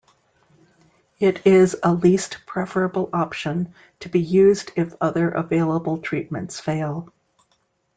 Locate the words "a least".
1.83-2.39